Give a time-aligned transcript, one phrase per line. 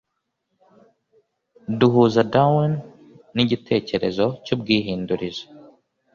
[1.79, 2.73] duhuza darwin
[3.35, 5.43] nigitekerezo cyubwihindurize